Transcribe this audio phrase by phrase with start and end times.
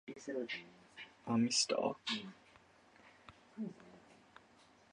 [0.07, 0.55] ゆうすけの父
[1.67, 2.33] 親は童貞